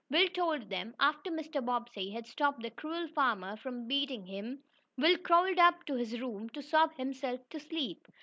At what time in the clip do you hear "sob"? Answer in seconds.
6.63-6.95